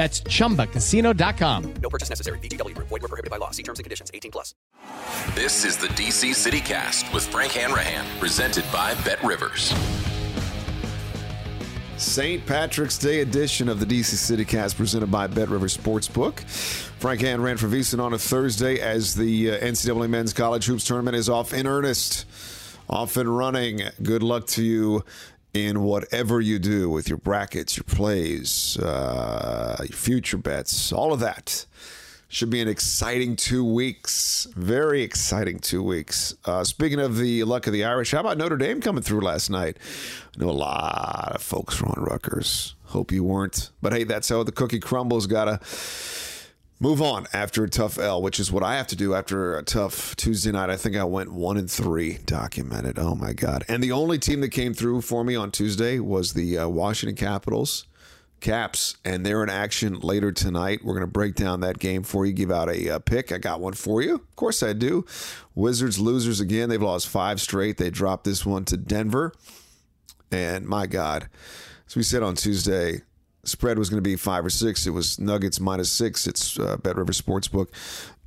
[0.00, 1.74] That's chumbacasino.com.
[1.82, 2.38] No purchase necessary.
[2.38, 2.88] VGW Group.
[2.88, 3.50] Void were prohibited by law.
[3.50, 4.10] See terms and conditions.
[4.14, 4.54] 18 plus.
[5.34, 9.74] This is the DC City Cast with Frank Hanrahan, presented by Bet Rivers.
[11.98, 12.46] St.
[12.46, 16.40] Patrick's Day edition of the DC City Cast presented by Bet Rivers Sportsbook.
[16.98, 21.14] Frank Hanrahan for VSiN on a Thursday as the uh, NCAA Men's College Hoops Tournament
[21.14, 22.24] is off in earnest,
[22.88, 23.82] off and running.
[24.02, 25.04] Good luck to you
[25.52, 31.20] in whatever you do with your brackets, your plays, uh, your future bets, all of
[31.20, 31.66] that.
[32.32, 34.46] Should be an exciting two weeks.
[34.54, 36.32] Very exciting two weeks.
[36.44, 39.50] Uh, speaking of the luck of the Irish, how about Notre Dame coming through last
[39.50, 39.78] night?
[40.36, 42.76] I know a lot of folks were on Rutgers.
[42.84, 43.70] Hope you weren't.
[43.82, 45.26] But hey, that's how the cookie crumbles.
[45.26, 45.58] Gotta
[46.80, 49.62] move on after a tough L, which is what I have to do after a
[49.62, 50.70] tough Tuesday night.
[50.70, 52.98] I think I went one and three documented.
[52.98, 53.64] Oh my God.
[53.68, 57.16] And the only team that came through for me on Tuesday was the uh, Washington
[57.16, 57.86] Capitals.
[58.40, 60.80] Caps, and they're in action later tonight.
[60.82, 63.32] We're going to break down that game for you, give out a uh, pick.
[63.32, 64.14] I got one for you.
[64.14, 65.04] Of course, I do.
[65.54, 66.70] Wizards losers again.
[66.70, 67.76] They've lost five straight.
[67.76, 69.34] They dropped this one to Denver.
[70.32, 71.28] And my God,
[71.86, 73.02] as we said on Tuesday,
[73.50, 74.86] spread was going to be five or six.
[74.86, 76.26] It was Nuggets minus six.
[76.26, 77.68] It's uh, Bet River Sportsbook,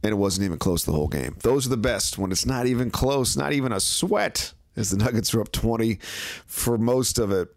[0.03, 1.35] and it wasn't even close the whole game.
[1.41, 4.97] Those are the best when it's not even close, not even a sweat, as the
[4.97, 6.00] Nuggets are up 20
[6.45, 7.50] for most of it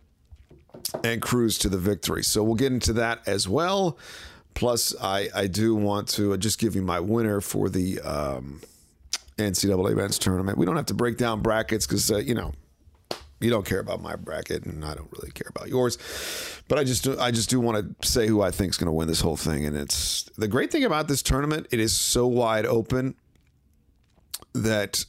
[1.03, 2.23] and cruise to the victory.
[2.23, 3.99] So we'll get into that as well.
[4.55, 8.63] Plus, I, I do want to just give you my winner for the um,
[9.37, 10.57] NCAA men's tournament.
[10.57, 12.55] We don't have to break down brackets because, uh, you know,
[13.41, 15.99] you don't care about my bracket, and I don't really care about yours.
[16.69, 18.87] But I just do, I just do want to say who I think is going
[18.87, 19.67] to win this whole thing.
[19.67, 23.15] And it's the great thing about this tournament; it is so wide open
[24.55, 25.05] that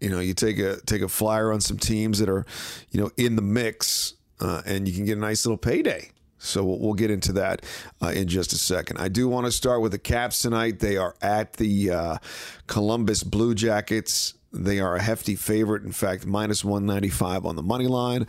[0.00, 2.46] you know you take a take a flyer on some teams that are
[2.90, 6.10] you know in the mix, uh, and you can get a nice little payday.
[6.38, 7.64] So we'll, we'll get into that
[8.02, 8.98] uh, in just a second.
[8.98, 10.78] I do want to start with the Caps tonight.
[10.78, 12.18] They are at the uh,
[12.66, 14.34] Columbus Blue Jackets.
[14.54, 15.82] They are a hefty favorite.
[15.82, 18.26] In fact, minus 195 on the money line.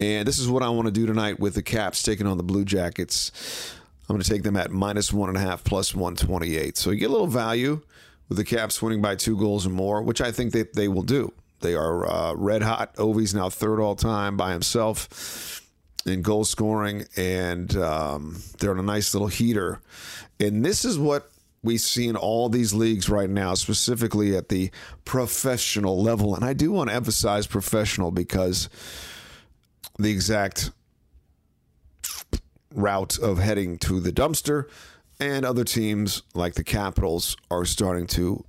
[0.00, 2.42] And this is what I want to do tonight with the Caps taking on the
[2.42, 3.74] Blue Jackets.
[4.08, 6.76] I'm going to take them at minus one and a half plus 128.
[6.76, 7.82] So you get a little value
[8.28, 11.02] with the Caps winning by two goals or more, which I think that they will
[11.02, 11.32] do.
[11.60, 12.94] They are uh, red hot.
[12.96, 15.62] Ovi's now third all time by himself
[16.04, 19.80] in goal scoring, and um, they're on a nice little heater.
[20.38, 21.30] And this is what
[21.66, 24.70] we see in all these leagues right now, specifically at the
[25.04, 26.34] professional level.
[26.34, 28.70] And I do want to emphasize professional because
[29.98, 30.70] the exact
[32.74, 34.68] route of heading to the dumpster
[35.18, 38.44] and other teams like the Capitals are starting to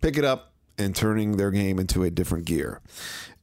[0.00, 2.80] pick it up and turning their game into a different gear.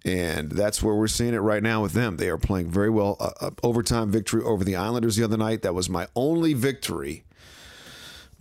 [0.05, 2.17] And that's where we're seeing it right now with them.
[2.17, 3.17] They are playing very well.
[3.19, 5.61] Uh, uh, overtime victory over the Islanders the other night.
[5.61, 7.25] That was my only victory.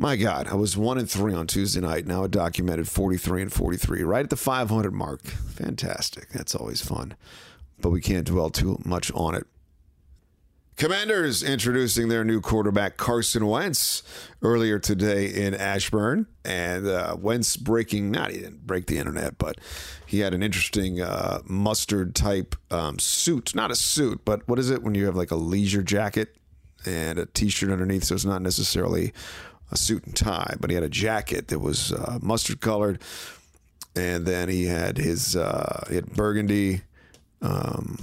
[0.01, 2.07] My God, I was one and three on Tuesday night.
[2.07, 5.27] Now a documented 43 and 43, right at the 500 mark.
[5.27, 6.29] Fantastic.
[6.29, 7.17] That's always fun.
[7.81, 9.45] But we can't dwell too much on it.
[10.77, 14.05] Commanders introducing their new quarterback Carson Wentz
[14.41, 19.59] earlier today in Ashburn, and uh, Wentz breaking not he didn't break the internet, but
[20.07, 24.71] he had an interesting uh, mustard type um, suit, not a suit, but what is
[24.71, 26.37] it when you have like a leisure jacket
[26.87, 28.05] and a t-shirt underneath?
[28.05, 29.13] So it's not necessarily
[29.71, 33.01] a suit and tie, but he had a jacket that was uh, mustard colored,
[33.95, 36.83] and then he had his uh, he had burgundy
[37.43, 37.99] um,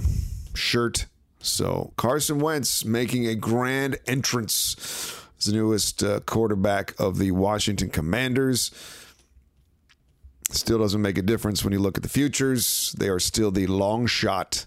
[0.54, 1.06] shirt
[1.46, 7.88] so Carson Wentz making a grand entrance as the newest uh, quarterback of the Washington
[7.88, 8.72] Commanders.
[10.50, 12.94] Still doesn't make a difference when you look at the futures.
[12.98, 14.66] They are still the long shot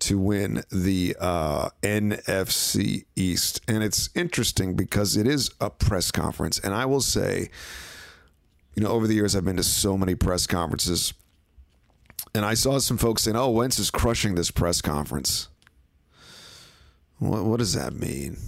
[0.00, 3.60] to win the uh, NFC East.
[3.68, 6.58] And it's interesting because it is a press conference.
[6.58, 7.50] And I will say,
[8.74, 11.12] you know, over the years, I've been to so many press conferences.
[12.34, 15.48] And I saw some folks saying, oh, Wentz is crushing this press conference.
[17.18, 18.38] What, what does that mean?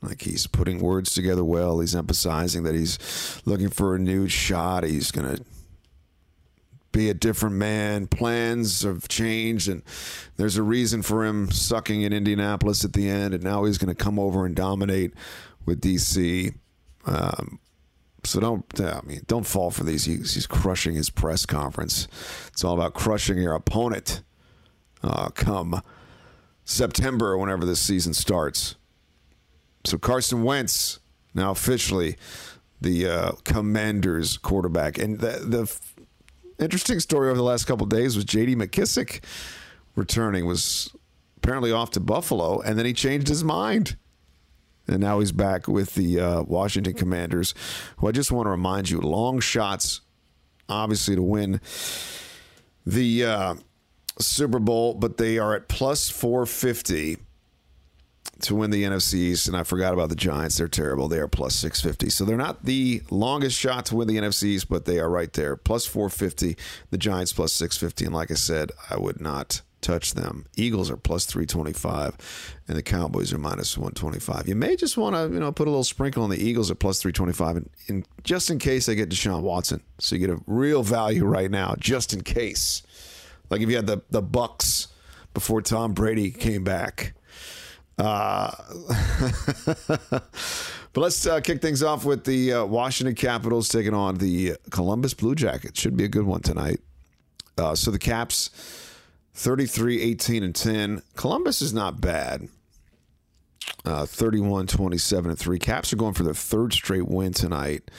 [0.00, 1.80] Like he's putting words together well.
[1.80, 4.84] He's emphasizing that he's looking for a new shot.
[4.84, 5.44] He's going to
[6.92, 8.06] be a different man.
[8.06, 9.82] Plans have changed, and
[10.36, 13.94] there's a reason for him sucking in Indianapolis at the end, and now he's going
[13.94, 15.12] to come over and dominate
[15.66, 16.54] with DC.
[17.06, 17.60] Um,
[18.24, 20.04] so don't, I mean, don't fall for these.
[20.04, 22.08] He's, he's, crushing his press conference.
[22.48, 24.22] It's all about crushing your opponent.
[25.02, 25.80] Uh, come
[26.64, 28.74] September whenever this season starts.
[29.84, 30.98] So Carson Wentz
[31.34, 32.16] now officially
[32.80, 35.80] the uh, Commanders quarterback, and the, the
[36.58, 38.56] interesting story over the last couple days was J.D.
[38.56, 39.22] McKissick
[39.94, 40.94] returning was
[41.36, 43.96] apparently off to Buffalo, and then he changed his mind.
[44.86, 47.54] And now he's back with the uh, Washington Commanders,
[47.98, 50.00] who I just want to remind you, long shots,
[50.68, 51.60] obviously, to win
[52.86, 53.54] the uh,
[54.18, 57.18] Super Bowl, but they are at plus 450
[58.42, 59.48] to win the NFC East.
[59.48, 60.58] And I forgot about the Giants.
[60.58, 61.08] They're terrible.
[61.08, 62.10] They are plus 650.
[62.10, 65.32] So they're not the longest shot to win the NFC East, but they are right
[65.32, 65.56] there.
[65.56, 66.56] Plus 450.
[66.90, 68.06] The Giants plus 650.
[68.06, 70.46] And like I said, I would not touch them.
[70.56, 74.48] Eagles are plus 325 and the Cowboys are minus 125.
[74.48, 76.78] You may just want to, you know, put a little sprinkle on the Eagles at
[76.78, 79.80] plus 325 and, just in case they get Deshaun Watson.
[79.98, 82.82] So you get a real value right now just in case.
[83.50, 84.88] Like if you had the the Bucks
[85.34, 87.14] before Tom Brady came back.
[87.98, 88.52] Uh,
[89.98, 90.22] but
[90.94, 95.34] let's uh, kick things off with the uh, Washington Capitals taking on the Columbus Blue
[95.34, 95.80] Jackets.
[95.80, 96.80] Should be a good one tonight.
[97.56, 98.50] Uh, so the Caps
[99.34, 101.02] 33 18 and 10.
[101.16, 102.48] Columbus is not bad.
[103.84, 105.58] Uh, 31 27 and 3.
[105.58, 107.90] Caps are going for their third straight win tonight.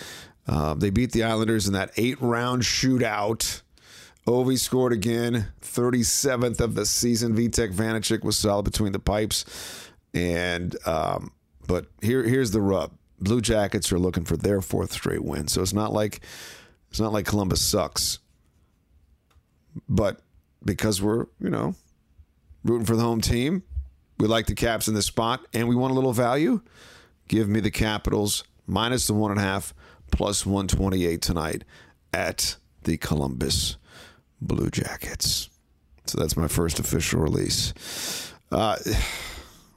[0.47, 3.61] Uh, they beat the Islanders in that eight round shootout.
[4.27, 7.35] Ovi scored again, 37th of the season.
[7.35, 9.88] Vitek Vanecek was solid between the pipes.
[10.13, 11.31] And um,
[11.67, 12.93] but here here's the rub.
[13.19, 15.47] Blue Jackets are looking for their fourth straight win.
[15.47, 16.21] So it's not like
[16.89, 18.19] it's not like Columbus sucks.
[19.87, 20.21] But
[20.65, 21.75] because we're, you know,
[22.63, 23.63] rooting for the home team,
[24.17, 26.61] we like the Caps in this spot, and we want a little value.
[27.27, 29.73] Give me the Capitals minus the one and a half
[30.11, 31.63] plus 128 tonight
[32.13, 33.77] at the Columbus
[34.41, 35.49] Blue Jackets.
[36.05, 38.33] So that's my first official release.
[38.51, 38.77] Uh,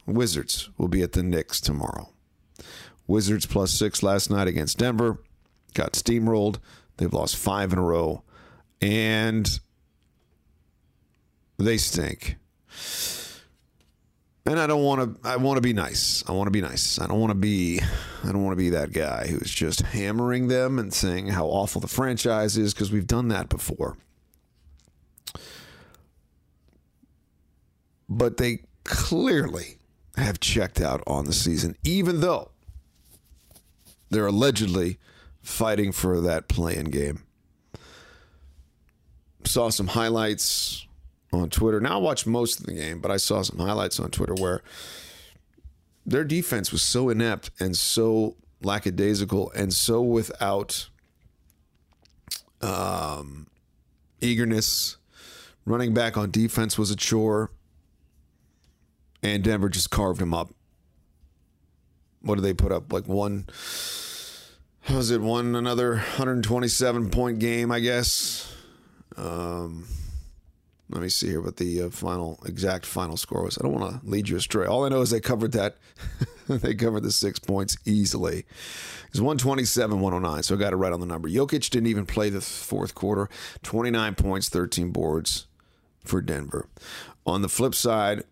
[0.07, 2.11] Wizards will be at the Knicks tomorrow.
[3.07, 5.19] Wizards plus six last night against Denver.
[5.75, 6.59] Got steamrolled.
[6.97, 8.23] They've lost five in a row.
[8.81, 9.49] And
[11.59, 12.37] they stink.
[14.45, 16.25] And I don't want to I want to be nice.
[16.29, 17.01] I want to be nice.
[17.01, 17.81] I don't want to be
[18.25, 21.81] I don't want to be that guy who's just hammering them and saying how awful
[21.81, 23.97] the franchise is because we've done that before.
[28.19, 29.79] but they clearly
[30.17, 32.51] have checked out on the season, even though
[34.11, 34.99] they're allegedly
[35.41, 37.23] fighting for that play-in game.
[39.45, 40.87] Saw some highlights
[41.33, 41.81] on Twitter.
[41.81, 44.63] Now I watched most of the game, but I saw some highlights on Twitter where
[46.05, 50.89] their defense was so inept and so lackadaisical and so without
[52.61, 53.49] um,
[54.21, 54.97] eagerness.
[55.65, 57.51] Running back on defense was a chore
[59.23, 60.51] and Denver just carved him up.
[62.23, 62.93] What did they put up?
[62.93, 63.47] Like one,
[64.91, 67.71] was it one another 127 point game?
[67.71, 68.53] I guess.
[69.17, 69.87] Um,
[70.89, 73.59] Let me see here what the uh, final exact final score was.
[73.59, 74.67] I don't want to lead you astray.
[74.67, 75.77] All I know is they covered that.
[76.49, 78.39] they covered the six points easily.
[78.41, 80.43] It was 127, 109.
[80.43, 81.29] So I got it right on the number.
[81.29, 83.29] Jokic didn't even play the fourth quarter.
[83.63, 85.47] 29 points, 13 boards
[86.05, 86.69] for Denver.
[87.27, 88.25] On the flip side,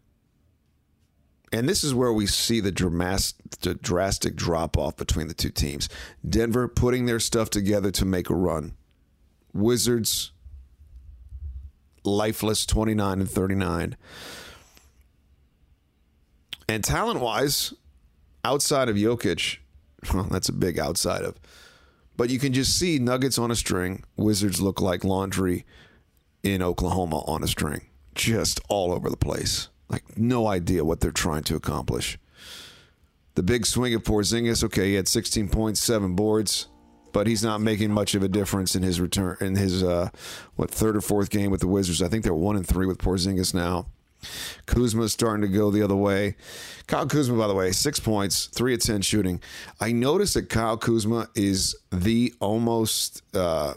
[1.52, 5.88] and this is where we see the drastic, drastic drop off between the two teams.
[6.28, 8.74] Denver putting their stuff together to make a run.
[9.52, 10.32] Wizards
[12.04, 13.96] lifeless 29 and 39.
[16.68, 17.74] And talent wise,
[18.44, 19.58] outside of Jokic,
[20.14, 21.38] well, that's a big outside of.
[22.16, 24.04] But you can just see Nuggets on a string.
[24.16, 25.64] Wizards look like laundry
[26.42, 29.68] in Oklahoma on a string, just all over the place.
[29.90, 32.18] Like, no idea what they're trying to accomplish.
[33.34, 36.68] The big swing of Porzingis, okay, he had 16.7 boards
[37.12, 40.10] but he's not making much of a difference in his return in his uh,
[40.56, 42.02] what third or fourth game with the Wizards.
[42.02, 43.86] I think they're one and three with Porzingis now.
[44.66, 46.36] Kuzma's starting to go the other way.
[46.86, 49.40] Kyle Kuzma, by the way, six points, three of ten shooting.
[49.80, 53.74] I noticed that Kyle Kuzma is the almost uh,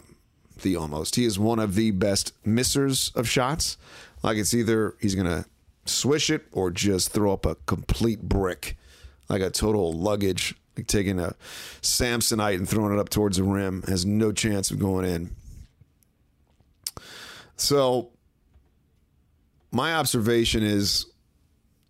[0.62, 1.16] the almost.
[1.16, 3.78] He is one of the best missers of shots.
[4.22, 5.46] Like it's either he's gonna
[5.86, 8.76] swish it or just throw up a complete brick,
[9.28, 11.34] like a total luggage like taking a
[11.82, 15.30] Samsonite and throwing it up towards the rim has no chance of going in.
[17.56, 18.10] So,
[19.70, 21.06] my observation is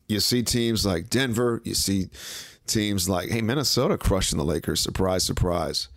[0.09, 2.11] you see teams like Denver, you see
[2.67, 4.81] teams like, hey, Minnesota crushing the Lakers.
[4.81, 5.89] Surprise, surprise.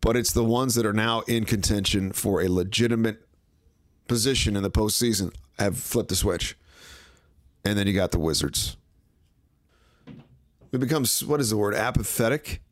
[0.00, 3.26] But it's the ones that are now in contention for a legitimate
[4.08, 6.56] position in the postseason have flipped the switch.
[7.64, 8.76] And then you got the Wizards.
[10.72, 11.74] It becomes what is the word?
[11.74, 12.62] Apathetic?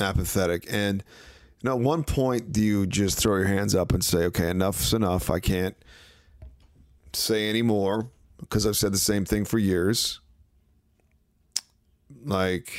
[0.00, 0.66] Apathetic.
[0.70, 1.04] And
[1.62, 4.50] you know at one point do you just throw your hands up and say okay
[4.50, 5.30] enough's enough.
[5.30, 5.76] I can't
[7.12, 10.20] say anymore because i've said the same thing for years.
[12.24, 12.72] Like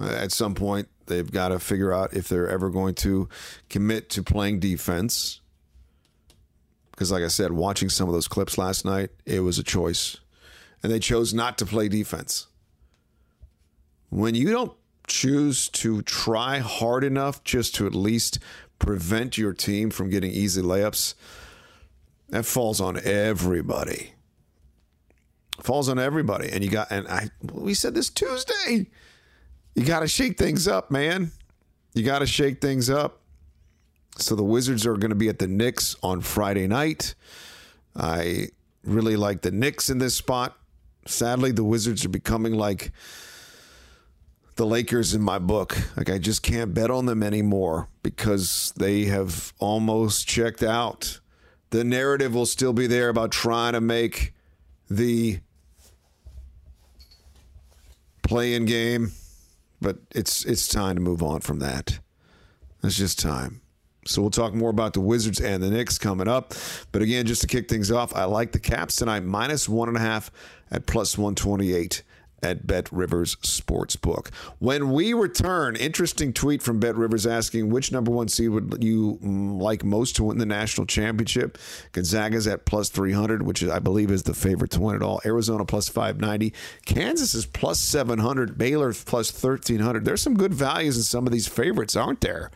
[0.00, 3.28] at some point they've got to figure out if they're ever going to
[3.68, 5.40] commit to playing defense
[6.98, 10.16] because like i said watching some of those clips last night it was a choice
[10.82, 12.46] and they chose not to play defense.
[14.10, 14.72] When you don't
[15.06, 18.38] choose to try hard enough just to at least
[18.78, 21.14] prevent your team from getting easy layups,
[22.28, 24.12] that falls on everybody.
[25.60, 26.48] Falls on everybody.
[26.50, 28.86] And you got and I we said this Tuesday.
[29.74, 31.32] You got to shake things up, man.
[31.94, 33.20] You got to shake things up.
[34.18, 37.14] So the Wizards are going to be at the Knicks on Friday night.
[37.96, 38.48] I
[38.84, 40.58] really like the Knicks in this spot.
[41.06, 42.92] Sadly, the Wizards are becoming like
[44.56, 45.78] the Lakers in my book.
[45.96, 51.20] Like, I just can't bet on them anymore because they have almost checked out.
[51.70, 54.34] The narrative will still be there about trying to make
[54.90, 55.38] the
[58.22, 59.12] play-in game,
[59.80, 62.00] but it's it's time to move on from that.
[62.82, 63.60] It's just time.
[64.08, 66.54] So we'll talk more about the Wizards and the Knicks coming up.
[66.92, 69.96] But again, just to kick things off, I like the Caps tonight, minus one and
[69.96, 70.30] a half
[70.70, 72.02] at plus 128
[72.42, 74.32] at Bet Rivers Sportsbook.
[74.58, 79.18] When we return, interesting tweet from Bet Rivers asking which number one seed would you
[79.22, 81.58] like most to win the national championship?
[81.92, 85.20] Gonzaga's at plus 300, which I believe is the favorite to win it all.
[85.24, 86.54] Arizona plus 590.
[86.86, 88.56] Kansas is plus 700.
[88.56, 90.04] Baylor plus 1300.
[90.04, 92.50] There's some good values in some of these favorites, aren't there?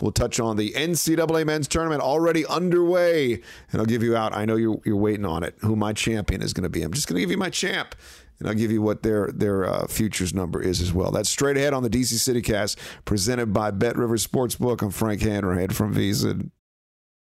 [0.00, 3.34] We'll touch on the NCAA men's tournament already underway,
[3.72, 4.34] and I'll give you out.
[4.34, 5.56] I know you're, you're waiting on it.
[5.60, 6.82] Who my champion is going to be?
[6.82, 7.94] I'm just going to give you my champ,
[8.38, 11.10] and I'll give you what their their uh, futures number is as well.
[11.10, 14.82] That's straight ahead on the DC City Cast, presented by Bet Rivers Sportsbook.
[14.82, 16.50] I'm Frank Hanrahan from VSiN.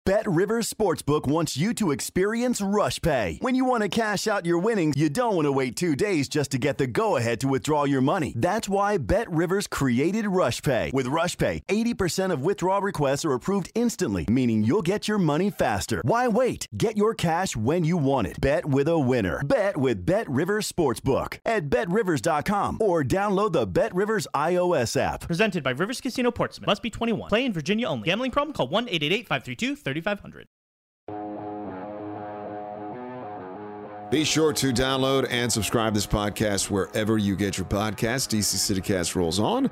[0.05, 3.37] Bet Rivers Sportsbook wants you to experience Rush Pay.
[3.41, 6.27] When you want to cash out your winnings, you don't want to wait two days
[6.27, 8.33] just to get the go ahead to withdraw your money.
[8.35, 10.89] That's why Bet Rivers created Rush Pay.
[10.95, 15.51] With Rush Pay, 80% of withdrawal requests are approved instantly, meaning you'll get your money
[15.51, 16.01] faster.
[16.03, 16.67] Why wait?
[16.75, 18.41] Get your cash when you want it.
[18.41, 19.43] Bet with a winner.
[19.45, 25.27] Bet with Bet Rivers Sportsbook at betrivers.com or download the Bet Rivers iOS app.
[25.27, 26.65] Presented by Rivers Casino Portsmouth.
[26.65, 27.29] Must be 21.
[27.29, 28.05] Play in Virginia only.
[28.05, 28.53] Gambling problem?
[28.55, 30.47] Call 1 888 532 3500.
[34.11, 38.35] Be sure to download and subscribe this podcast wherever you get your podcast.
[38.35, 39.65] DC CityCast rolls on.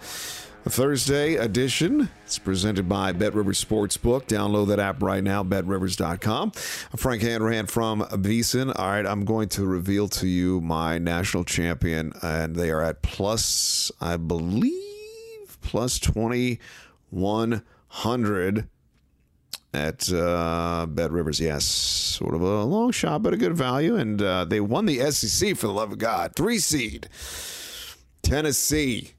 [0.66, 2.10] A Thursday edition.
[2.24, 4.26] It's presented by Bet Rivers Sportsbook.
[4.26, 6.52] Download that app right now, betrivers.com.
[6.52, 8.72] Frank Hanrahan from VSiN.
[8.78, 13.02] All right, I'm going to reveal to you my national champion, and they are at
[13.02, 18.70] plus, I believe, plus 2100
[19.74, 21.40] at uh, Bet Rivers.
[21.40, 23.96] Yes, sort of a long shot, but a good value.
[23.96, 26.36] And uh, they won the SEC for the love of God.
[26.36, 27.10] Three seed,
[28.22, 29.12] Tennessee.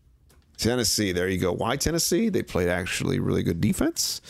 [0.56, 1.52] Tennessee, there you go.
[1.52, 2.28] Why Tennessee?
[2.28, 4.20] They played actually really good defense.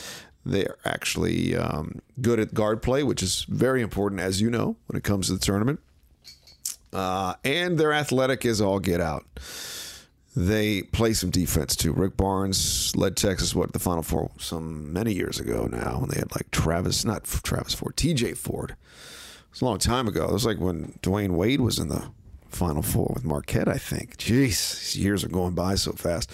[0.44, 4.98] They're actually um, good at guard play, which is very important, as you know, when
[4.98, 5.80] it comes to the tournament.
[6.92, 9.26] Uh, and they're athletic as all get out.
[10.38, 11.92] They play some defense too.
[11.92, 16.20] Rick Barnes led Texas what the Final Four some many years ago now and they
[16.20, 18.34] had like Travis, not Travis Ford, T.J.
[18.34, 18.70] Ford.
[18.70, 18.76] It
[19.50, 20.26] was a long time ago.
[20.26, 22.12] It was like when Dwyane Wade was in the
[22.50, 24.16] Final Four with Marquette, I think.
[24.16, 26.30] Jeez, years are going by so fast.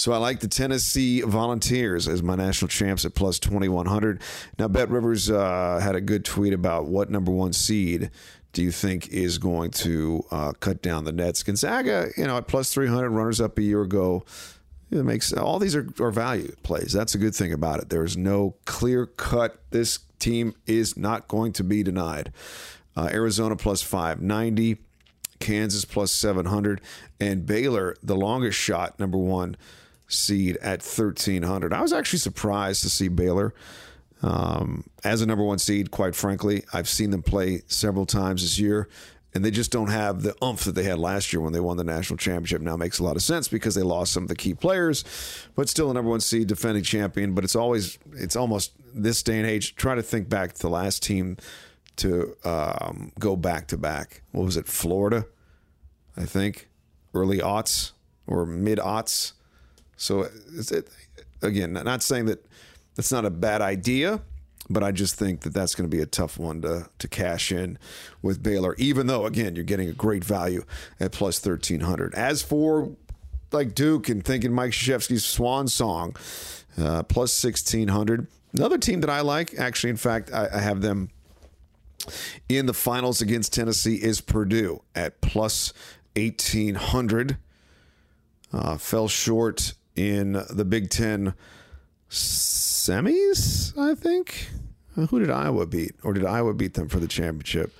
[0.00, 4.22] So I like the Tennessee Volunteers as my national champs at plus 2100.
[4.58, 8.10] Now, Bet Rivers uh, had a good tweet about what number one seed
[8.52, 11.42] do you think is going to uh, cut down the nets?
[11.42, 14.24] Gonzaga, you know, at plus 300, runners up a year ago.
[14.90, 16.92] It makes all these are, are value plays.
[16.92, 17.88] That's a good thing about it.
[17.88, 19.58] There is no clear cut.
[19.70, 22.30] This team is not going to be denied.
[22.94, 24.76] Uh, Arizona plus 590,
[25.40, 26.82] Kansas plus 700,
[27.18, 29.56] and Baylor, the longest shot, number one
[30.08, 31.72] seed at 1300.
[31.72, 33.54] I was actually surprised to see Baylor
[34.22, 38.58] um, as a number one seed, quite frankly, I've seen them play several times this
[38.58, 38.88] year,
[39.34, 41.76] and they just don't have the oomph that they had last year when they won
[41.76, 42.60] the national championship.
[42.60, 45.04] Now makes a lot of sense because they lost some of the key players,
[45.56, 47.34] but still a number one seed, defending champion.
[47.34, 49.74] But it's always, it's almost this day and age.
[49.74, 51.38] Try to think back to the last team
[51.96, 54.22] to um, go back to back.
[54.32, 54.66] What was it?
[54.66, 55.26] Florida,
[56.16, 56.68] I think,
[57.14, 57.92] early aughts
[58.26, 59.32] or mid aughts.
[59.96, 60.88] So is it,
[61.42, 62.44] again, not saying that
[62.94, 64.20] that's not a bad idea,
[64.70, 67.52] but I just think that that's going to be a tough one to to cash
[67.52, 67.78] in
[68.22, 68.74] with Baylor.
[68.78, 70.64] Even though, again, you're getting a great value
[71.00, 72.14] at plus thirteen hundred.
[72.14, 72.96] As for
[73.50, 76.16] like Duke and thinking Mike Krzyzewski's swan song,
[76.78, 78.26] uh, plus sixteen hundred.
[78.54, 81.08] Another team that I like, actually, in fact, I, I have them
[82.48, 85.72] in the finals against Tennessee is Purdue at plus
[86.16, 87.38] eighteen hundred.
[88.52, 91.32] Uh, fell short in the Big Ten
[92.82, 94.50] semis, I think.
[94.96, 95.92] Uh, who did Iowa beat?
[96.02, 97.72] Or did Iowa beat them for the championship?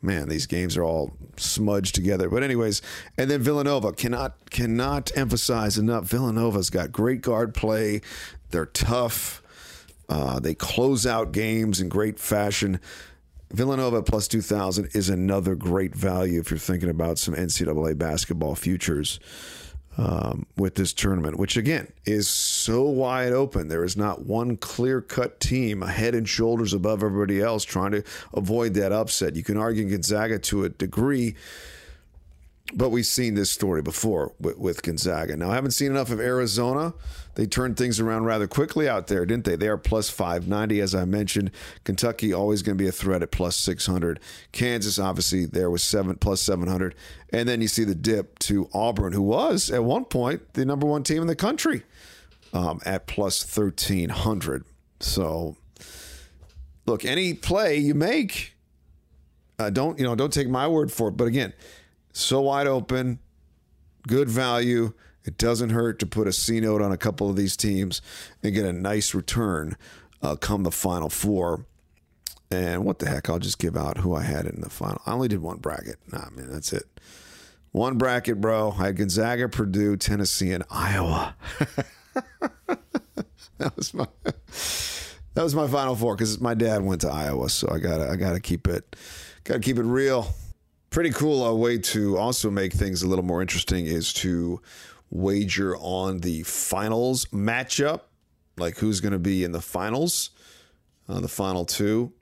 [0.00, 2.30] Man, these games are all smudged together.
[2.30, 2.80] But anyways,
[3.18, 6.04] and then Villanova cannot cannot emphasize enough.
[6.04, 8.00] Villanova's got great guard play.
[8.50, 9.42] They're tough.
[10.08, 12.80] Uh, they close out games in great fashion.
[13.52, 19.20] Villanova plus 2,000 is another great value if you're thinking about some NCAA basketball futures
[20.00, 23.68] um, with this tournament, which again is so wide open.
[23.68, 28.02] There is not one clear cut team head and shoulders above everybody else trying to
[28.32, 29.36] avoid that upset.
[29.36, 31.34] You can argue Gonzaga to a degree,
[32.72, 35.36] but we've seen this story before with, with, Gonzaga.
[35.36, 36.94] Now, I haven't seen enough of Arizona.
[37.34, 39.56] They turned things around rather quickly out there, didn't they?
[39.56, 41.50] They are plus 590, as I mentioned.
[41.84, 44.20] Kentucky always going to be a threat at plus 600.
[44.52, 46.94] Kansas, obviously, there was seven plus 700.
[47.32, 50.86] And then you see the dip to Auburn, who was at one point the number
[50.86, 51.82] one team in the country
[52.52, 54.64] um, at plus 1300.
[55.00, 55.56] So,
[56.86, 58.54] look, any play you make,
[59.58, 60.14] uh, don't you know?
[60.14, 61.12] Don't take my word for it.
[61.12, 61.52] But again,
[62.12, 63.18] so wide open,
[64.06, 64.92] good value.
[65.24, 68.00] It doesn't hurt to put a C note on a couple of these teams
[68.42, 69.76] and get a nice return
[70.22, 71.66] uh, come the final four.
[72.50, 73.30] And what the heck?
[73.30, 75.00] I'll just give out who I had in the final.
[75.06, 75.96] I only did one bracket.
[76.10, 76.84] Nah, man, that's it.
[77.72, 78.74] One bracket, bro.
[78.76, 81.36] I had Gonzaga, Purdue, Tennessee, and Iowa.
[82.66, 84.08] that was my
[85.34, 88.16] that was my final four because my dad went to Iowa, so I gotta I
[88.16, 88.96] gotta keep it
[89.44, 90.34] gotta keep it real
[90.90, 94.60] pretty cool uh, way to also make things a little more interesting is to
[95.10, 98.02] wager on the finals matchup,
[98.58, 100.30] like who's going to be in the finals,
[101.08, 102.12] uh, the final two.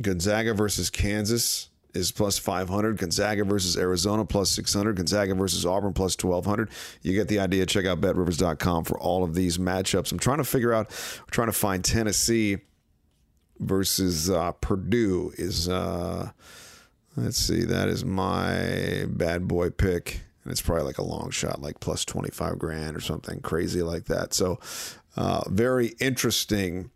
[0.00, 2.96] Gonzaga versus Kansas is plus 500.
[2.96, 4.96] Gonzaga versus Arizona plus 600.
[4.96, 6.70] Gonzaga versus Auburn plus 1200.
[7.02, 7.66] You get the idea.
[7.66, 10.12] Check out betrivers.com for all of these matchups.
[10.12, 10.90] I'm trying to figure out,
[11.30, 12.58] trying to find Tennessee
[13.58, 15.68] versus uh, Purdue is.
[15.68, 16.30] Uh,
[17.22, 17.64] Let's see.
[17.64, 20.22] That is my bad boy pick.
[20.42, 24.06] And it's probably like a long shot, like plus 25 grand or something crazy like
[24.06, 24.32] that.
[24.32, 24.58] So,
[25.16, 26.90] uh, very interesting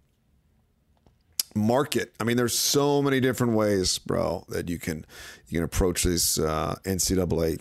[1.55, 2.15] market.
[2.19, 5.05] I mean, there's so many different ways, bro, that you can
[5.49, 7.61] you can approach this uh, NCAA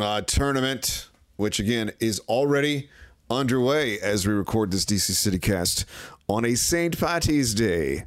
[0.00, 2.90] uh, tournament, which again is already
[3.30, 5.84] underway as we record this DC City cast
[6.28, 6.98] on a St.
[6.98, 8.06] Patty's Day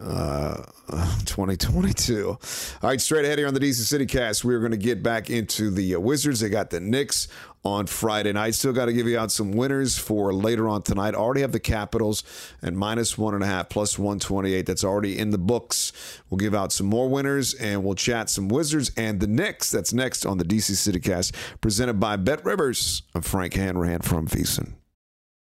[0.00, 0.56] uh,
[1.24, 2.28] 2022.
[2.28, 2.38] All
[2.82, 5.70] right, straight ahead here on the DC City Cast, we're going to get back into
[5.70, 6.40] the uh, Wizards.
[6.40, 7.28] They got the Knicks
[7.64, 8.54] on Friday night.
[8.54, 11.14] Still got to give you out some winners for later on tonight.
[11.14, 12.22] Already have the Capitals
[12.60, 14.66] and minus one and a half, plus 128.
[14.66, 15.92] That's already in the books.
[16.28, 19.70] We'll give out some more winners and we'll chat some Wizards and the Knicks.
[19.70, 23.02] That's next on the DC City Cast, presented by Bet Rivers.
[23.14, 24.74] I'm Frank Hanrahan from VSiN.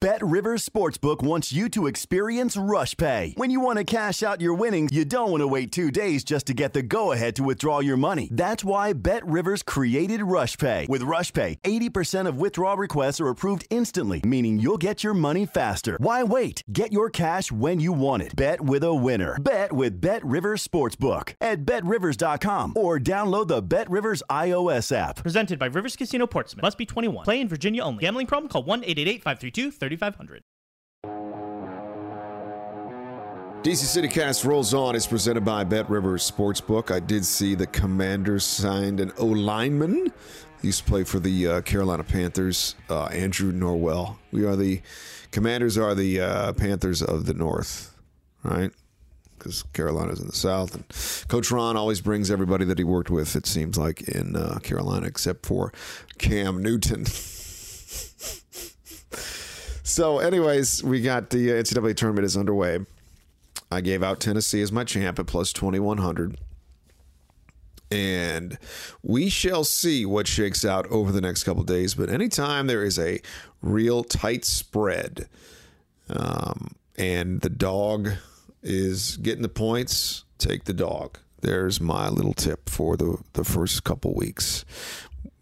[0.05, 3.33] Bet Rivers Sportsbook wants you to experience Rush Pay.
[3.39, 6.25] When you want to cash out your winnings, you don't want to wait two days
[6.25, 8.29] just to get the go ahead to withdraw your money.
[8.31, 10.89] That's why Bet Rivers created Rush Pay.
[10.91, 15.47] With Rush Pay, 80% of withdrawal requests are approved instantly, meaning you'll get your money
[15.47, 15.97] faster.
[15.99, 16.63] Why wait?
[16.71, 18.37] Get your cash when you want it.
[18.37, 19.39] Bet with a winner.
[19.41, 25.23] Bet with Bet Rivers Sportsbook at betrivers.com or download the Bet Rivers iOS app.
[25.23, 26.63] Presented by Rivers Casino Portsmouth.
[26.63, 27.25] Must be 21.
[27.25, 28.03] Play in Virginia only.
[28.03, 28.51] Gambling problem?
[28.51, 30.43] Call 1 888 532 3500.
[33.63, 34.95] DC City Cast rolls on.
[34.95, 36.91] It's presented by Bet Rivers Sportsbook.
[36.91, 40.13] I did see the Commanders signed an O lineman.
[40.61, 44.17] He used to play for the uh, Carolina Panthers, uh, Andrew Norwell.
[44.33, 44.83] We are the
[45.31, 47.97] Commanders are the uh, Panthers of the North,
[48.43, 48.71] right?
[49.39, 50.85] Because Carolina's in the South, and
[51.29, 53.35] Coach Ron always brings everybody that he worked with.
[53.35, 55.73] It seems like in uh, Carolina, except for
[56.19, 57.07] Cam Newton.
[59.85, 62.81] so, anyways, we got the uh, NCAA tournament is underway.
[63.71, 66.39] I gave out Tennessee as my champ at plus 2100.
[67.91, 68.59] And
[69.03, 71.95] we shall see what shakes out over the next couple days.
[71.95, 73.21] But anytime there is a
[73.63, 75.29] real tight spread
[76.09, 78.11] um, and the dog
[78.63, 81.19] is getting the points, take the dog.
[81.43, 84.65] There's my little tip for the, the first couple weeks.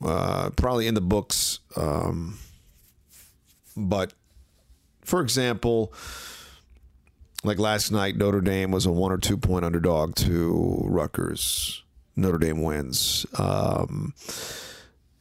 [0.05, 1.61] Uh, probably in the books.
[1.77, 2.39] Um,
[3.77, 4.13] but
[5.05, 5.93] for example,
[7.45, 11.83] like last night, Notre Dame was a one or two point underdog to Rutgers.
[12.15, 13.27] Notre Dame wins.
[13.39, 14.15] Um,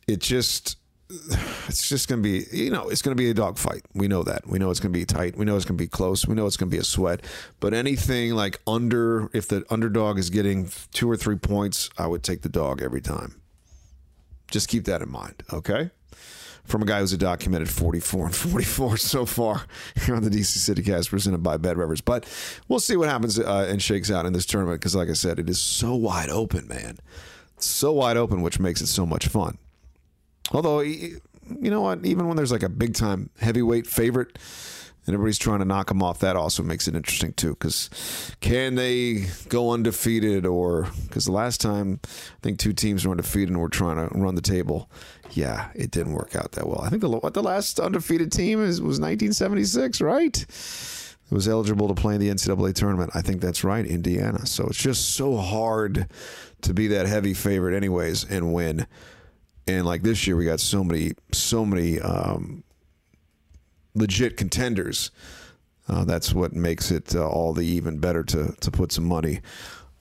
[0.08, 0.78] it just,
[1.10, 3.84] it's just going to be, you know, it's going to be a dogfight.
[3.94, 4.48] We know that.
[4.48, 5.36] We know it's going to be tight.
[5.38, 6.28] We know it's going to be close.
[6.28, 7.22] We know it's going to be a sweat.
[7.60, 12.24] But anything like under, if the underdog is getting two or three points, I would
[12.24, 13.42] take the dog every time.
[14.50, 15.92] Just keep that in mind, okay?
[16.64, 19.66] From a guy who's a documented 44 and 44 so far
[20.06, 22.02] here on the DC City Cast presented by Bet Rivers.
[22.02, 22.26] But
[22.68, 25.40] we'll see what happens uh, and shakes out in this tournament because, like I said,
[25.40, 26.98] it is so wide open, man.
[27.58, 29.58] So wide open, which makes it so much fun.
[30.52, 32.06] Although, you know what?
[32.06, 34.38] Even when there's like a big time heavyweight favorite
[35.06, 37.52] and everybody's trying to knock them off, that also makes it interesting too.
[37.52, 37.90] Because
[38.40, 40.46] can they go undefeated?
[40.46, 44.14] Or because the last time I think two teams were undefeated and were trying to
[44.18, 44.90] run the table
[45.34, 46.82] yeah, it didn't work out that well.
[46.82, 50.38] I think the what the last undefeated team is was 1976, right?
[50.38, 53.12] It was eligible to play in the NCAA tournament.
[53.14, 54.46] I think that's right, Indiana.
[54.46, 56.08] So it's just so hard
[56.62, 58.86] to be that heavy favorite, anyways, and win.
[59.68, 62.64] And like this year, we got so many, so many um,
[63.94, 65.12] legit contenders.
[65.88, 69.42] Uh, that's what makes it uh, all the even better to to put some money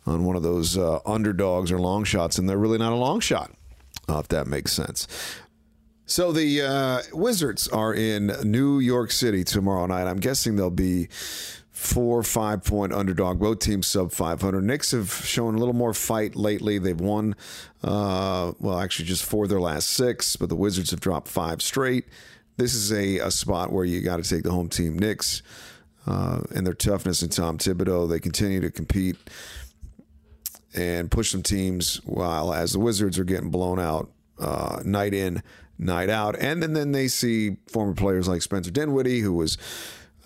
[0.07, 3.21] on one of those uh, underdogs or long shots, and they're really not a long
[3.21, 3.53] shot
[4.11, 5.07] uh, if that makes sense.
[6.07, 10.09] So the uh, Wizards are in New York City tomorrow night.
[10.09, 11.09] I'm guessing they'll be
[11.71, 13.39] four five point underdog.
[13.39, 14.63] Both teams sub 500.
[14.65, 16.79] Knicks have shown a little more fight lately.
[16.79, 17.37] They've won,
[17.85, 21.63] uh, well, actually just four of their last six, but the Wizards have dropped five
[21.63, 22.07] straight.
[22.61, 24.99] This is a, a spot where you got to take the home team.
[24.99, 25.43] Knicks
[26.07, 29.17] uh, and their toughness and Tom Thibodeau, they continue to compete
[30.75, 35.43] and push some teams while as the Wizards are getting blown out uh, night in,
[35.79, 36.37] night out.
[36.39, 39.57] And then, then they see former players like Spencer Dinwiddie, who was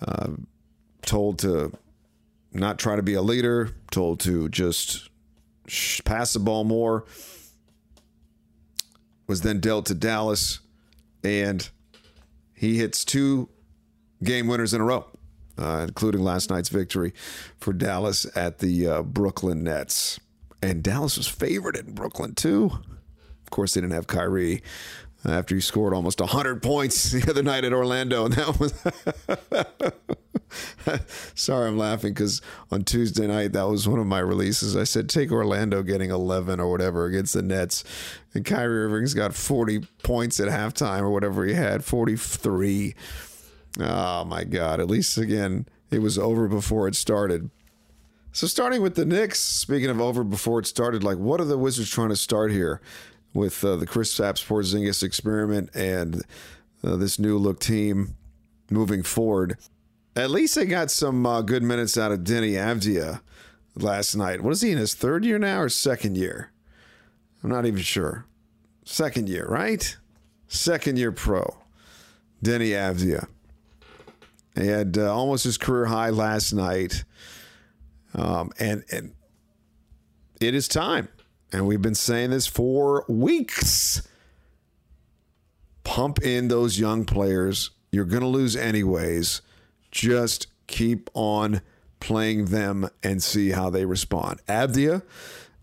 [0.05, 0.31] uh,
[1.03, 1.71] told to
[2.51, 5.09] not try to be a leader, told to just
[6.03, 7.05] pass the ball more,
[9.25, 10.59] was then dealt to Dallas,
[11.23, 11.69] and
[12.55, 13.49] he hits two
[14.23, 15.05] game winners in a row.
[15.57, 17.13] Uh, including last night's victory
[17.61, 20.19] for Dallas at the uh, Brooklyn Nets.
[20.61, 22.71] And Dallas was favored in Brooklyn, too.
[23.45, 24.61] Of course, they didn't have Kyrie
[25.23, 28.25] after he scored almost 100 points the other night at Orlando.
[28.25, 28.73] And that was.
[31.35, 34.75] Sorry, I'm laughing because on Tuesday night, that was one of my releases.
[34.75, 37.83] I said, take Orlando getting 11 or whatever against the Nets.
[38.33, 42.95] And Kyrie Irving's got 40 points at halftime or whatever he had, 43.
[43.79, 44.79] Oh, my God.
[44.79, 47.49] At least, again, it was over before it started.
[48.31, 51.57] So starting with the Knicks, speaking of over before it started, like what are the
[51.57, 52.81] Wizards trying to start here
[53.33, 56.21] with uh, the Kristaps Porzingis experiment and
[56.83, 58.15] uh, this new look team
[58.69, 59.57] moving forward?
[60.15, 63.21] At least they got some uh, good minutes out of Deni Avdija
[63.75, 64.41] last night.
[64.41, 66.51] What is he in his third year now or second year?
[67.43, 68.25] I'm not even sure.
[68.85, 69.97] Second year, right?
[70.47, 71.57] Second year pro.
[72.43, 73.27] Deni Avdija.
[74.55, 77.03] He had uh, almost his career high last night.
[78.13, 79.13] Um, and, and
[80.39, 81.09] it is time.
[81.51, 84.07] And we've been saying this for weeks.
[85.83, 87.71] Pump in those young players.
[87.91, 89.41] You're going to lose anyways.
[89.95, 91.61] Just keep on
[92.01, 94.41] playing them and see how they respond.
[94.45, 95.01] Avdija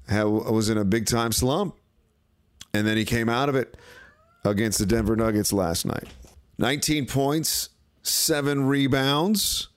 [0.09, 1.77] was in a big time slump,
[2.73, 3.77] and then he came out of it
[4.43, 6.09] against the Denver Nuggets last night.
[6.57, 7.69] 19 points,
[8.03, 9.69] seven rebounds.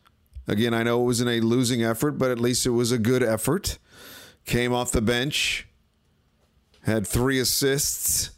[0.48, 2.98] Again, I know it was in a losing effort, but at least it was a
[2.98, 3.78] good effort.
[4.46, 5.68] Came off the bench,
[6.84, 8.32] had three assists.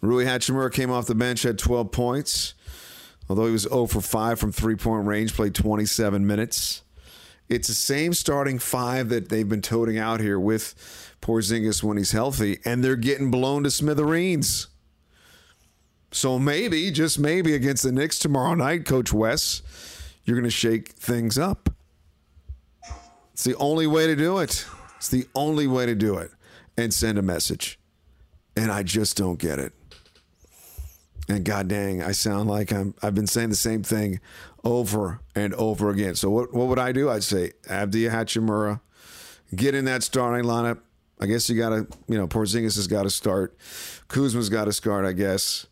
[0.00, 2.54] Rui Hachimura came off the bench, had 12 points.
[3.28, 6.82] Although he was 0 for 5 from three point range, played 27 minutes.
[7.48, 10.74] It's the same starting five that they've been toting out here with
[11.22, 14.68] Porzingis when he's healthy, and they're getting blown to smithereens.
[16.10, 19.62] So maybe, just maybe, against the Knicks tomorrow night, Coach Wes,
[20.24, 21.70] you're going to shake things up.
[23.32, 24.66] It's the only way to do it.
[24.96, 26.30] It's the only way to do it
[26.76, 27.78] and send a message.
[28.56, 29.72] And I just don't get it.
[31.28, 34.20] And god dang, I sound like I'm I've been saying the same thing
[34.64, 36.14] over and over again.
[36.14, 37.10] So what what would I do?
[37.10, 38.80] I'd say Avdija Hachimura,
[39.54, 40.80] get in that starting lineup.
[41.20, 43.56] I guess you gotta, you know, Porzingis has got to start.
[44.08, 45.66] Kuzma's got to start, I guess.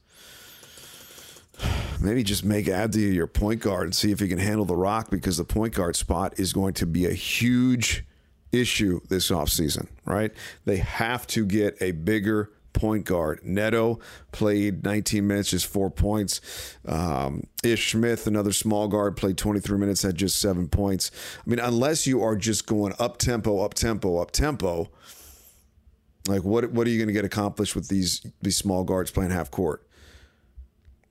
[2.01, 5.09] Maybe just make Avdija your point guard and see if he can handle the rock
[5.11, 8.05] because the point guard spot is going to be a huge
[8.53, 10.33] issue this offseason, right?
[10.65, 13.41] They have to get a bigger point guard.
[13.43, 13.99] Neto
[14.31, 16.41] played 19 minutes, just four points.
[16.87, 21.11] Um, Ish Smith, another small guard, played 23 minutes, had just seven points.
[21.45, 24.91] I mean, unless you are just going up tempo, up tempo, up tempo,
[26.29, 29.31] like what what are you going to get accomplished with these these small guards playing
[29.31, 29.87] half court?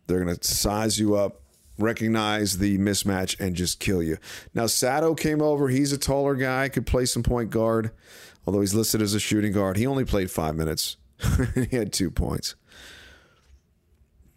[0.08, 1.42] They're going to size you up,
[1.80, 4.18] recognize the mismatch, and just kill you.
[4.54, 5.70] Now Sato came over.
[5.70, 7.92] He's a taller guy, could play some point guard,
[8.46, 9.78] although he's listed as a shooting guard.
[9.78, 10.98] He only played five minutes.
[11.56, 12.56] he had two points.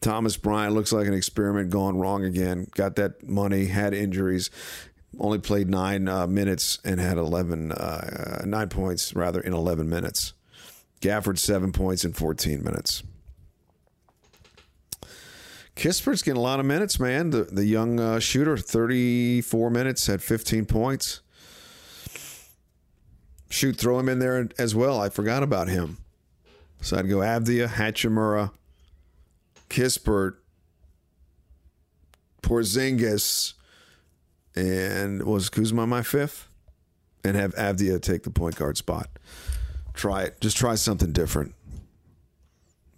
[0.01, 2.69] Thomas Bryant looks like an experiment gone wrong again.
[2.75, 4.51] Got that money, had injuries,
[5.19, 10.35] only played nine uh, minutes and had 11, uh, nine points rather in 11 minutes.
[11.01, 13.03] Gafford, seven points in 14 minutes.
[15.77, 17.31] Kispert's getting a lot of minutes, man.
[17.31, 21.21] The, the young uh, shooter, 34 minutes, had 15 points.
[23.49, 25.01] Shoot, throw him in there as well.
[25.01, 25.99] I forgot about him.
[26.81, 28.53] So I'd go Avdija, Hachimura,
[29.69, 30.37] Kispert,
[32.43, 33.55] Porzingis,
[34.55, 36.49] and was Kuzma my fifth?
[37.25, 39.11] And have Avdija take the point guard spot.
[39.93, 40.41] Try it.
[40.41, 41.55] Just try something different.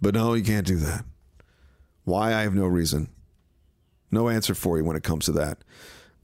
[0.01, 1.05] But no, you can't do that.
[2.03, 2.33] Why?
[2.33, 3.09] I have no reason.
[4.11, 5.63] No answer for you when it comes to that.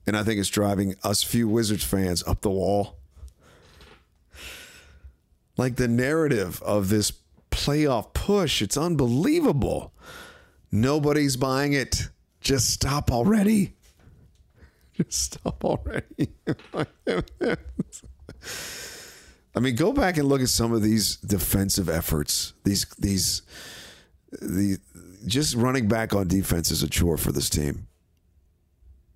[0.06, 2.98] And I think it's driving us few Wizards fans up the wall.
[5.58, 7.12] Like the narrative of this
[7.58, 8.62] playoff push.
[8.62, 9.92] It's unbelievable.
[10.72, 12.10] Nobody's buying it.
[12.40, 13.74] Just stop already.
[14.94, 16.30] Just stop already.
[19.56, 22.54] I mean, go back and look at some of these defensive efforts.
[22.64, 23.42] These these
[24.32, 24.78] the
[25.26, 27.88] just running back on defense is a chore for this team.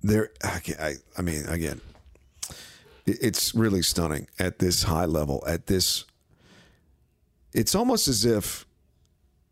[0.01, 1.79] There, I, I mean, again,
[3.05, 6.05] it's really stunning at this high level, at this
[7.53, 8.65] it's almost as if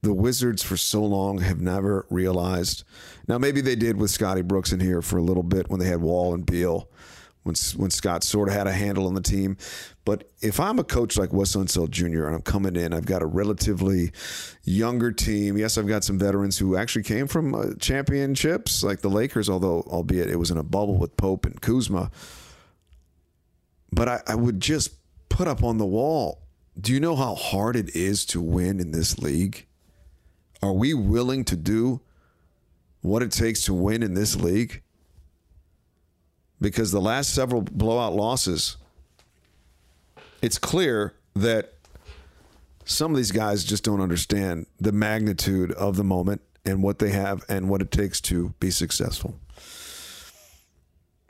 [0.01, 2.83] the Wizards for so long have never realized.
[3.27, 5.87] Now, maybe they did with Scotty Brooks in here for a little bit when they
[5.87, 6.89] had Wall and Beal,
[7.43, 9.57] when when Scott sort of had a handle on the team.
[10.05, 12.25] But if I'm a coach like Wes Unseld Jr.
[12.25, 14.11] and I'm coming in, I've got a relatively
[14.63, 15.57] younger team.
[15.57, 19.81] Yes, I've got some veterans who actually came from uh, championships, like the Lakers, although
[19.87, 22.09] albeit it was in a bubble with Pope and Kuzma.
[23.91, 24.93] But I, I would just
[25.27, 26.48] put up on the wall
[26.79, 29.65] do you know how hard it is to win in this league?
[30.61, 32.01] Are we willing to do
[33.01, 34.81] what it takes to win in this league?
[36.61, 38.77] Because the last several blowout losses,
[40.41, 41.73] it's clear that
[42.85, 47.11] some of these guys just don't understand the magnitude of the moment and what they
[47.11, 49.39] have and what it takes to be successful.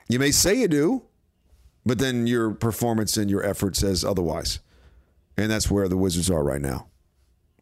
[0.07, 1.03] You may say you do,
[1.85, 4.59] but then your performance and your effort says otherwise.
[5.39, 6.87] And that's where the Wizards are right now.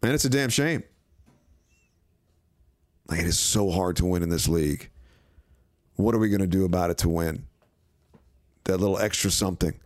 [0.01, 0.81] And it's a damn shame.
[3.07, 4.89] Like, it is so hard to win in this league
[5.95, 7.45] What are we going to do about it to win?
[8.63, 9.79] That little extra something.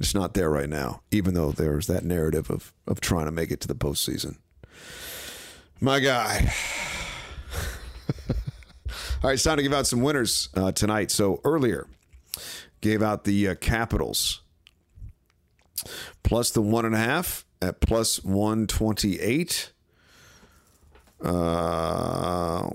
[0.00, 3.52] It's not there right now, even though there's that narrative of, of trying to make
[3.52, 4.38] it to the postseason.
[5.80, 6.52] My guy.
[8.28, 8.34] All
[9.22, 11.12] right, it's time to give out some winners uh, tonight.
[11.12, 11.86] So earlier,
[12.80, 14.42] gave out the uh, Capitals
[16.26, 19.70] plus the one and a half at plus 128.
[21.22, 22.68] Uh,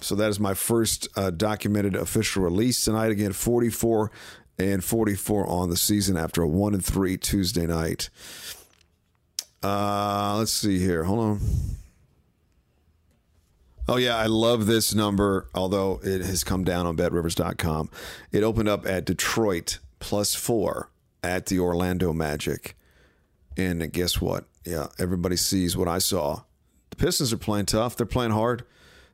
[0.00, 3.10] so that is my first uh, documented official release tonight.
[3.10, 4.10] Again, 44
[4.58, 8.08] and 44 on the season after a 1 and 3 Tuesday night.
[9.62, 11.04] Uh, let's see here.
[11.04, 11.40] Hold on.
[13.86, 17.90] Oh, yeah, I love this number, although it has come down on betrivers.com.
[18.30, 20.90] It opened up at Detroit plus four
[21.22, 22.76] at the Orlando Magic.
[23.56, 24.46] And guess what?
[24.64, 26.42] Yeah, everybody sees what I saw.
[26.90, 28.64] The Pistons are playing tough, they're playing hard.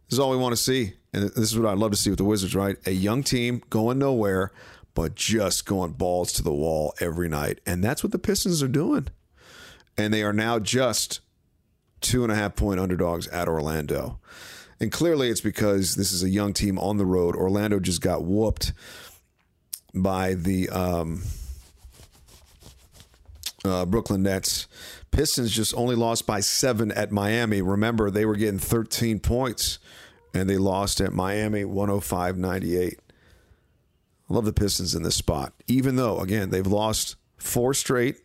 [0.08, 0.94] This is all we want to see.
[1.12, 2.76] And this is what I'd love to see with the Wizards, right?
[2.86, 4.50] A young team going nowhere,
[4.94, 7.60] but just going balls to the wall every night.
[7.66, 9.08] And that's what the Pistons are doing.
[9.98, 11.20] And they are now just
[12.00, 14.20] two and a half point underdogs at Orlando.
[14.80, 17.36] And clearly it's because this is a young team on the road.
[17.36, 18.72] Orlando just got whooped
[20.02, 21.22] by the um,
[23.64, 24.66] uh, Brooklyn Nets.
[25.10, 27.62] Pistons just only lost by seven at Miami.
[27.62, 29.78] Remember, they were getting 13 points
[30.34, 33.00] and they lost at Miami 105 98.
[34.30, 38.18] I love the Pistons in this spot, even though, again, they've lost four straight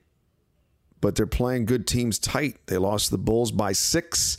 [1.04, 2.56] but they're playing good teams tight.
[2.68, 4.38] They lost the Bulls by six.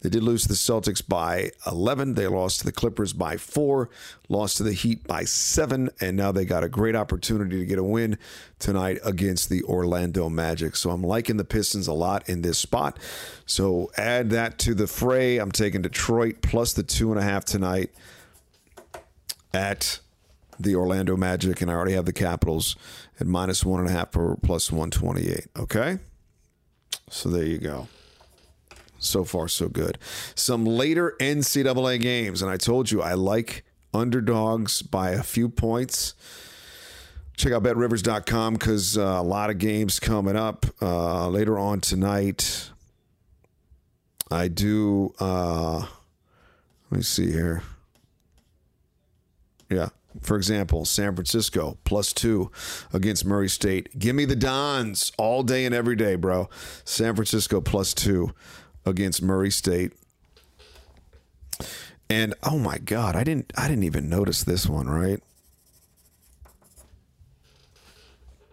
[0.00, 2.14] They did lose to the Celtics by 11.
[2.14, 3.90] They lost to the Clippers by four,
[4.28, 7.80] lost to the Heat by seven, and now they got a great opportunity to get
[7.80, 8.16] a win
[8.60, 10.76] tonight against the Orlando Magic.
[10.76, 12.96] So I'm liking the Pistons a lot in this spot.
[13.44, 15.38] So add that to the fray.
[15.38, 17.90] I'm taking Detroit plus the two and a half tonight
[19.52, 19.98] at
[20.58, 22.76] the Orlando Magic, and I already have the Capitals
[23.20, 25.46] at minus one and a half for plus 128.
[25.58, 25.98] Okay?
[27.10, 27.88] So there you go.
[28.98, 29.98] So far, so good.
[30.34, 36.14] Some later NCAA games, and I told you I like underdogs by a few points.
[37.36, 42.70] Check out betrivers.com because uh, a lot of games coming up uh, later on tonight.
[44.30, 45.86] I do, uh,
[46.90, 47.62] let me see here.
[49.68, 49.88] Yeah,
[50.20, 52.50] for example, San Francisco plus two
[52.92, 53.98] against Murray State.
[53.98, 56.48] Give me the Dons all day and every day, bro.
[56.84, 58.32] San Francisco plus two
[58.86, 59.92] against Murray State.
[62.08, 65.20] And oh my God, I didn't I didn't even notice this one, right?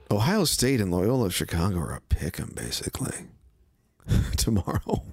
[0.09, 3.27] Ohio State and Loyola Chicago are a pick 'em basically
[4.37, 5.03] tomorrow.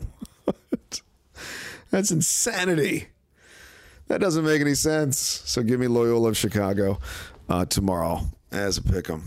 [1.91, 3.09] That's insanity.
[4.09, 5.19] That doesn't make any sense.
[5.19, 6.99] So give me Loyola of Chicago
[7.49, 9.25] uh, tomorrow as a pick 'em.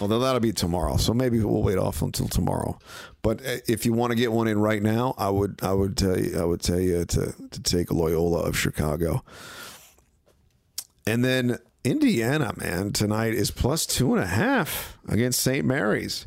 [0.00, 2.78] Although that'll be tomorrow, so maybe we'll wait off until tomorrow.
[3.22, 5.96] But uh, if you want to get one in right now, I would I would
[5.96, 9.24] tell you I would tell you to to take Loyola of Chicago.
[11.06, 15.64] And then Indiana, man, tonight is plus two and a half against St.
[15.64, 16.26] Mary's.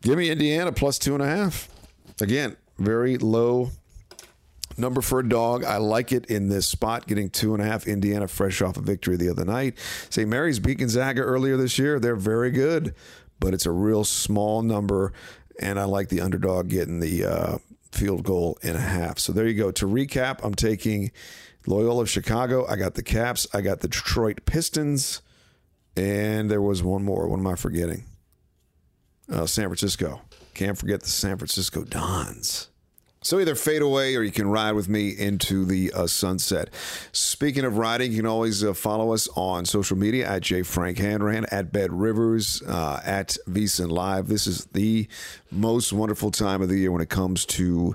[0.00, 1.68] Give me Indiana plus two and a half.
[2.20, 3.70] Again, very low
[4.82, 5.64] number for a dog.
[5.64, 7.86] I like it in this spot, getting two and a half.
[7.86, 9.78] Indiana fresh off a victory the other night.
[10.10, 10.28] St.
[10.28, 11.98] Mary's beat Gonzaga earlier this year.
[11.98, 12.94] They're very good,
[13.40, 15.14] but it's a real small number,
[15.58, 17.58] and I like the underdog getting the uh,
[17.92, 19.18] field goal and a half.
[19.18, 19.70] So there you go.
[19.70, 21.12] To recap, I'm taking
[21.66, 22.66] Loyola Chicago.
[22.66, 23.46] I got the Caps.
[23.54, 25.22] I got the Detroit Pistons,
[25.96, 27.28] and there was one more.
[27.28, 28.04] What am I forgetting?
[29.30, 30.20] Uh, San Francisco.
[30.54, 32.68] Can't forget the San Francisco Dons.
[33.22, 36.70] So either fade away or you can ride with me into the uh, sunset.
[37.12, 40.98] Speaking of riding, you can always uh, follow us on social media at J Frank
[40.98, 44.26] Hanrahan, at Bet Rivers, uh, at VSiN Live.
[44.26, 45.06] This is the
[45.52, 47.94] most wonderful time of the year when it comes to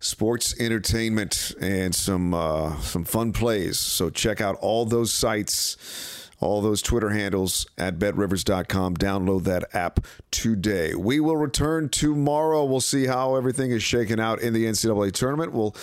[0.00, 3.78] sports entertainment and some uh, some fun plays.
[3.78, 8.96] So check out all those sites all those Twitter handles at betrivers.com.
[8.96, 10.94] Download that app today.
[10.94, 12.64] We will return tomorrow.
[12.64, 15.52] We'll see how everything is shaken out in the NCAA tournament.
[15.52, 15.74] We'll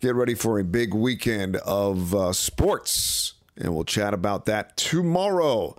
[0.00, 3.34] get ready for a big weekend of uh, sports.
[3.56, 5.74] And we'll chat about that tomorrow.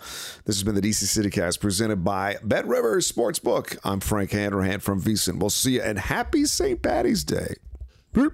[0.46, 3.78] This has been the DC CityCast presented by Bet Rivers Sportsbook.
[3.84, 5.40] I'm Frank Hanrahan from VSiN.
[5.40, 6.82] We'll see you and happy St.
[6.82, 7.56] Patty's Day.
[8.14, 8.34] Boop.